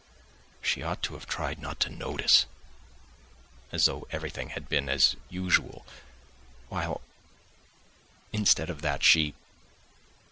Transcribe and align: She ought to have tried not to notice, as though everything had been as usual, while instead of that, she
She 0.63 0.81
ought 0.81 1.03
to 1.03 1.13
have 1.13 1.27
tried 1.27 1.59
not 1.59 1.79
to 1.81 1.91
notice, 1.91 2.47
as 3.71 3.85
though 3.85 4.07
everything 4.09 4.49
had 4.49 4.67
been 4.67 4.89
as 4.89 5.15
usual, 5.29 5.85
while 6.69 7.01
instead 8.35 8.71
of 8.71 8.81
that, 8.81 9.03
she 9.03 9.35